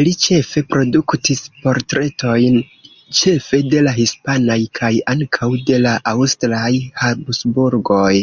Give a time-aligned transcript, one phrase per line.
[0.00, 2.60] Li ĉefe produktis portretojn,
[3.22, 6.72] ĉefe de la hispanaj, kaj ankaŭ de la aŭstraj,
[7.04, 8.14] Habsburgoj.